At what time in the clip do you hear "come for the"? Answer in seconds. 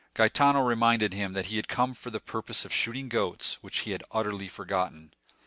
1.67-2.19